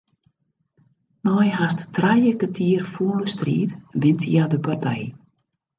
[1.29, 3.69] Nei hast trije kertier fûle striid
[4.01, 5.03] wint hja de partij.